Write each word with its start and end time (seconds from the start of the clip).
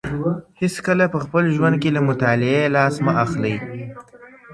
هېڅکله 0.59 1.05
په 1.13 1.19
خپل 1.25 1.43
ژوند 1.55 1.75
کي 1.81 1.89
له 1.95 2.01
مطالعې 2.09 2.63
لاس 2.75 2.95
مه 3.05 3.13
اخلئ. 3.23 3.55